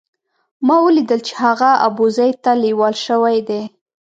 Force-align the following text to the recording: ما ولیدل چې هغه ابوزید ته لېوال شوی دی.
ما 0.65 0.75
ولیدل 0.85 1.19
چې 1.27 1.33
هغه 1.43 1.69
ابوزید 1.87 2.35
ته 2.43 2.51
لېوال 2.63 2.95
شوی 3.05 3.37
دی. 3.47 3.61